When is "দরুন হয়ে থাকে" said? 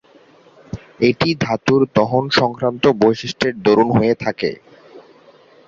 3.65-4.51